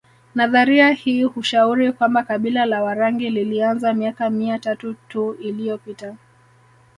Nadharia 0.35 0.89
hii 0.91 1.23
hushauri 1.23 1.93
kwamba 1.93 2.23
kabila 2.23 2.65
la 2.65 2.83
Warangi 2.83 3.29
lilianza 3.29 3.93
miaka 3.93 4.29
mia 4.29 4.59
tatu 4.59 4.93
tu 5.07 5.33
iliyopita 5.33 6.15